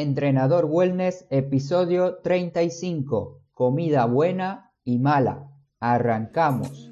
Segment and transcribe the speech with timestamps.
[0.00, 3.40] Entrenador Wellness, episodio 35.
[3.52, 5.50] Comida buena y mala.
[5.80, 6.88] Arrancamos.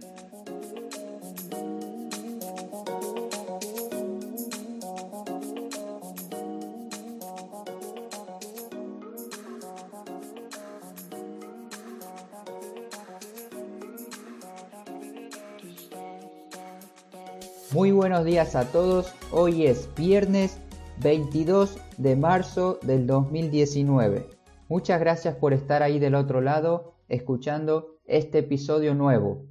[17.71, 19.15] Muy buenos días a todos.
[19.31, 20.59] Hoy es viernes
[21.03, 24.27] 22 de marzo del 2019.
[24.69, 29.45] Muchas gracias por estar ahí del otro lado escuchando este episodio nuevo.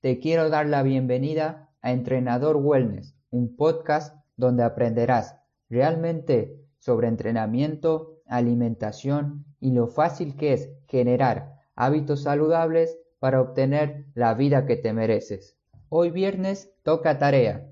[0.00, 5.36] Te quiero dar la bienvenida a Entrenador Wellness, un podcast donde aprenderás
[5.70, 14.34] realmente sobre entrenamiento, alimentación y lo fácil que es generar hábitos saludables para obtener la
[14.34, 15.56] vida que te mereces.
[15.90, 17.70] Hoy viernes toca tarea,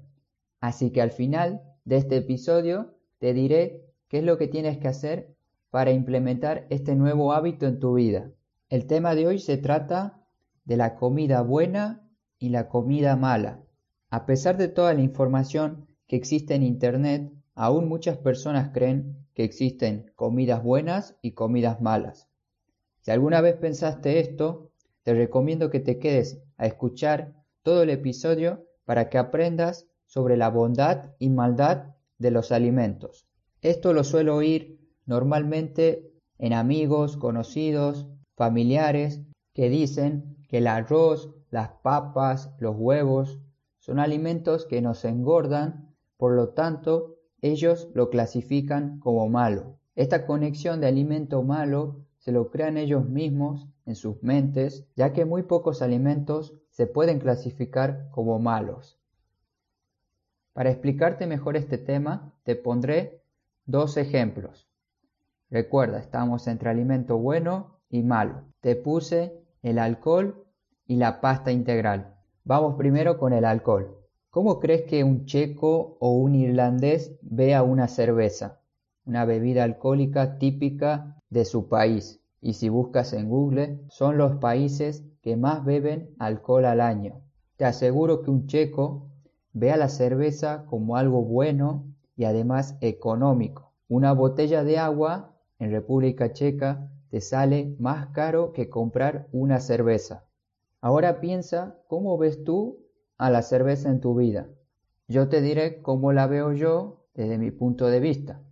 [0.61, 4.89] así que al final de este episodio te diré qué es lo que tienes que
[4.89, 5.35] hacer
[5.71, 8.31] para implementar este nuevo hábito en tu vida.
[8.69, 10.23] El tema de hoy se trata
[10.65, 13.63] de la comida buena y la comida mala.
[14.11, 19.45] A pesar de toda la información que existe en Internet, aún muchas personas creen que
[19.45, 22.29] existen comidas buenas y comidas malas.
[23.01, 24.71] Si alguna vez pensaste esto,
[25.03, 30.51] te recomiendo que te quedes a escuchar todo el episodio para que aprendas sobre la
[30.51, 33.29] bondad y maldad de los alimentos.
[33.61, 39.23] Esto lo suelo oír normalmente en amigos, conocidos, familiares,
[39.55, 43.41] que dicen que el arroz, las papas, los huevos
[43.79, 49.79] son alimentos que nos engordan, por lo tanto ellos lo clasifican como malo.
[49.95, 55.25] Esta conexión de alimento malo se lo crean ellos mismos en sus mentes, ya que
[55.25, 58.99] muy pocos alimentos se pueden clasificar como malos.
[60.57, 63.21] Para explicarte mejor este tema, te pondré
[63.67, 64.67] dos ejemplos.
[65.51, 68.41] Recuerda, estamos entre alimento bueno y malo.
[68.63, 70.47] Te puse el alcohol
[70.87, 72.15] y la pasta integral.
[72.45, 73.99] Vamos primero con el alcohol.
[74.31, 78.63] ¿Cómo crees que un checo o un irlandés vea una cerveza?
[79.05, 82.23] Una bebida alcohólica típica de su país.
[82.41, 87.21] Y si buscas en Google, son los países que más beben alcohol al año.
[87.57, 89.11] Te aseguro que un checo
[89.59, 93.73] ve a la cerveza como algo bueno y además económico.
[93.89, 100.27] Una botella de agua en República Checa te sale más caro que comprar una cerveza.
[100.83, 102.85] Ahora piensa cómo ves tú
[103.17, 104.47] a la cerveza en tu vida.
[105.09, 108.43] Yo te diré cómo la veo yo desde mi punto de vista.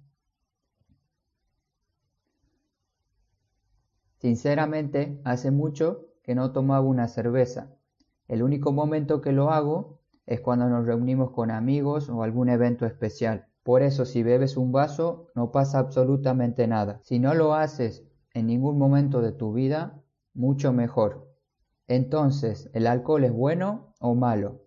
[4.21, 7.77] Sinceramente, hace mucho que no tomaba una cerveza.
[8.27, 12.87] El único momento que lo hago es cuando nos reunimos con amigos o algún evento
[12.87, 13.47] especial.
[13.63, 17.01] Por eso si bebes un vaso no pasa absolutamente nada.
[17.03, 20.03] Si no lo haces en ningún momento de tu vida,
[20.35, 21.31] mucho mejor.
[21.87, 24.65] Entonces, ¿el alcohol es bueno o malo?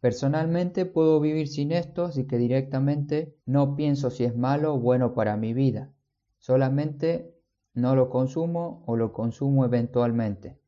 [0.00, 5.14] Personalmente puedo vivir sin esto, así que directamente no pienso si es malo o bueno
[5.14, 5.92] para mi vida.
[6.38, 7.34] Solamente
[7.74, 10.60] no lo consumo o lo consumo eventualmente.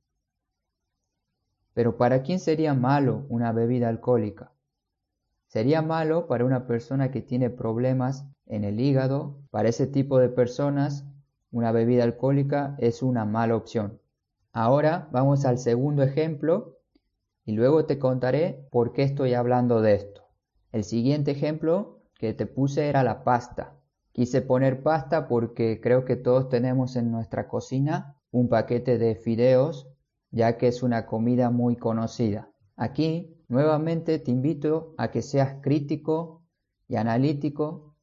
[1.80, 4.52] Pero ¿para quién sería malo una bebida alcohólica?
[5.46, 9.38] Sería malo para una persona que tiene problemas en el hígado.
[9.50, 11.06] Para ese tipo de personas,
[11.50, 13.98] una bebida alcohólica es una mala opción.
[14.52, 16.76] Ahora vamos al segundo ejemplo
[17.46, 20.24] y luego te contaré por qué estoy hablando de esto.
[20.72, 23.80] El siguiente ejemplo que te puse era la pasta.
[24.12, 29.89] Quise poner pasta porque creo que todos tenemos en nuestra cocina un paquete de fideos
[30.30, 32.50] ya que es una comida muy conocida.
[32.76, 36.42] Aquí nuevamente te invito a que seas crítico
[36.88, 37.96] y analítico,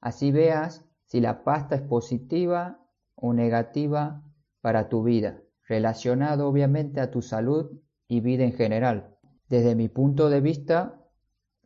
[0.00, 2.78] así veas si la pasta es positiva
[3.14, 4.22] o negativa
[4.60, 9.16] para tu vida, relacionado obviamente a tu salud y vida en general.
[9.48, 11.00] Desde mi punto de vista,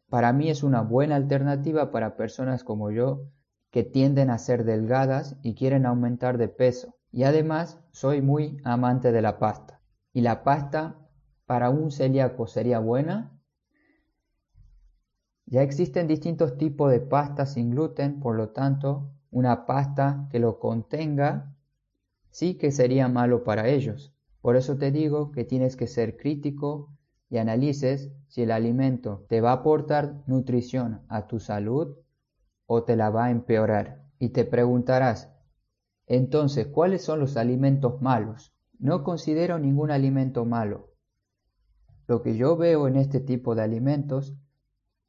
[0.09, 3.27] para mí es una buena alternativa para personas como yo
[3.71, 6.94] que tienden a ser delgadas y quieren aumentar de peso.
[7.11, 9.74] Y además soy muy amante de la pasta.
[10.14, 10.96] ¿Y la pasta
[11.44, 13.32] para un celíaco sería buena?
[15.44, 20.61] Ya existen distintos tipos de pasta sin gluten, por lo tanto, una pasta que lo
[20.61, 21.56] contenga
[22.31, 24.14] sí que sería malo para ellos.
[24.40, 26.96] Por eso te digo que tienes que ser crítico
[27.28, 31.96] y analices si el alimento te va a aportar nutrición a tu salud
[32.66, 34.05] o te la va a empeorar.
[34.20, 35.32] Y te preguntarás,
[36.06, 38.54] entonces, ¿cuáles son los alimentos malos?
[38.85, 40.91] No considero ningún alimento malo.
[42.07, 44.37] Lo que yo veo en este tipo de alimentos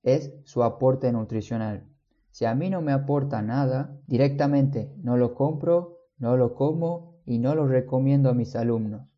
[0.02, 1.86] es su aporte nutricional.
[2.32, 7.40] Si a mí no me aporta nada, directamente no lo compro, no lo como y
[7.40, 9.10] no lo recomiendo a mis alumnos.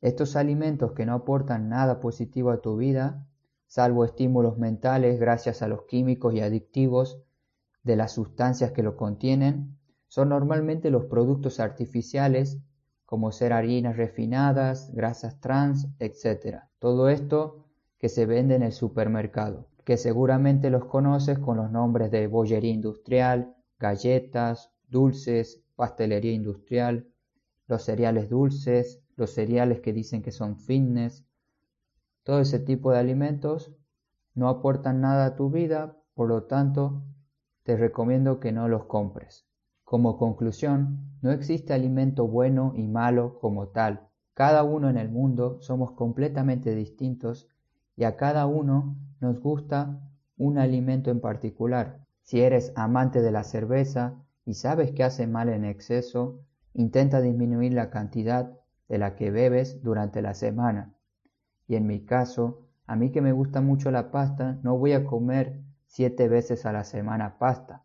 [0.00, 3.26] Estos alimentos que no aportan nada positivo a tu vida,
[3.66, 7.24] salvo estímulos mentales gracias a los químicos y adictivos
[7.82, 9.76] de las sustancias que lo contienen,
[10.06, 12.62] son normalmente los productos artificiales
[13.08, 16.64] como ser harinas refinadas, grasas trans, etc.
[16.78, 17.64] Todo esto
[17.96, 22.70] que se vende en el supermercado, que seguramente los conoces con los nombres de bollería
[22.70, 27.08] industrial, galletas, dulces, pastelería industrial,
[27.66, 31.24] los cereales dulces, los cereales que dicen que son fitness,
[32.24, 33.72] todo ese tipo de alimentos
[34.34, 37.04] no aportan nada a tu vida, por lo tanto
[37.62, 39.47] te recomiendo que no los compres.
[39.88, 44.06] Como conclusión, no existe alimento bueno y malo como tal.
[44.34, 47.48] Cada uno en el mundo somos completamente distintos
[47.96, 49.98] y a cada uno nos gusta
[50.36, 52.04] un alimento en particular.
[52.20, 54.12] Si eres amante de la cerveza
[54.44, 56.42] y sabes que hace mal en exceso,
[56.74, 58.58] intenta disminuir la cantidad
[58.90, 60.92] de la que bebes durante la semana.
[61.66, 65.06] Y en mi caso, a mí que me gusta mucho la pasta, no voy a
[65.06, 67.84] comer siete veces a la semana pasta.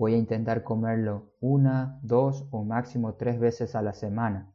[0.00, 4.50] Voy a intentar comerlo una, dos o máximo tres veces a la semana,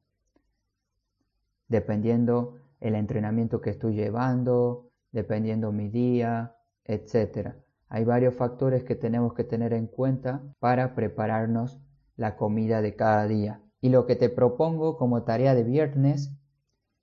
[1.67, 7.49] dependiendo el entrenamiento que estoy llevando, dependiendo mi día, etc.
[7.89, 11.79] Hay varios factores que tenemos que tener en cuenta para prepararnos
[12.15, 13.61] la comida de cada día.
[13.81, 16.31] Y lo que te propongo como tarea de viernes,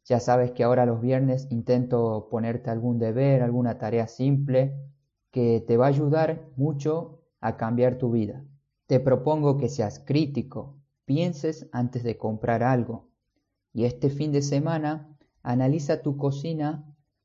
[0.03, 4.75] ya sabes que ahora los viernes intento ponerte algún deber, alguna tarea simple
[5.31, 8.43] que te va a ayudar mucho a cambiar tu vida.
[8.87, 13.11] Te propongo que seas crítico, pienses antes de comprar algo
[13.75, 16.85] y este fin de semana analiza tu cocina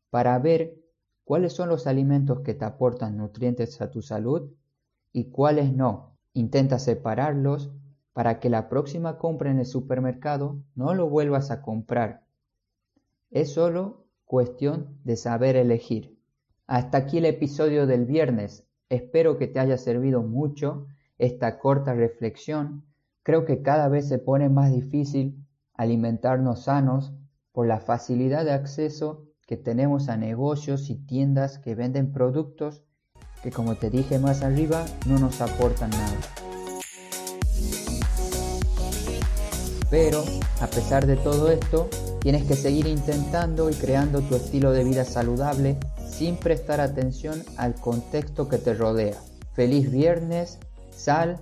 [0.09, 0.81] para ver
[1.23, 4.51] cuáles son los alimentos que te aportan nutrientes a tu salud
[5.13, 6.17] y cuáles no.
[6.33, 7.71] Intenta separarlos
[8.13, 12.25] para que la próxima compra en el supermercado no lo vuelvas a comprar.
[13.29, 16.17] Es solo cuestión de saber elegir.
[16.65, 18.66] Hasta aquí el episodio del viernes.
[18.89, 20.87] Espero que te haya servido mucho
[21.17, 22.85] esta corta reflexión.
[23.21, 27.13] Creo que cada vez se pone más difícil alimentarnos sanos
[27.51, 32.83] por la facilidad de acceso que tenemos a negocios y tiendas que venden productos
[33.43, 36.17] que como te dije más arriba no nos aportan nada.
[39.89, 40.23] Pero
[40.61, 41.89] a pesar de todo esto,
[42.21, 45.77] tienes que seguir intentando y creando tu estilo de vida saludable
[46.17, 49.17] sin prestar atención al contexto que te rodea.
[49.53, 50.57] Feliz viernes,
[50.89, 51.39] sal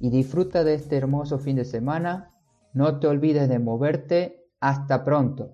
[0.00, 2.32] y disfruta de este hermoso fin de semana.
[2.72, 4.42] No te olvides de moverte.
[4.58, 5.52] Hasta pronto.